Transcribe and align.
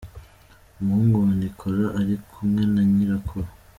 Umuhungu 0.79 1.15
wa 1.25 1.31
Nicolas 1.39 1.95
ari 1.99 2.15
kumwe 2.29 2.61
na 2.73 2.81
Nyirakuru. 2.93 3.47